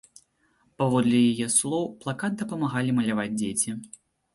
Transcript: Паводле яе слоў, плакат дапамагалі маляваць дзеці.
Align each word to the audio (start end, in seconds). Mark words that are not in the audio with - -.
Паводле 0.83 1.21
яе 1.31 1.47
слоў, 1.57 1.85
плакат 2.03 2.31
дапамагалі 2.43 2.91
маляваць 3.01 3.33
дзеці. 3.41 3.81